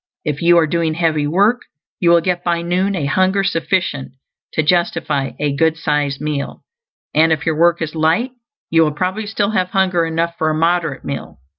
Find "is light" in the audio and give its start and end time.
7.83-8.31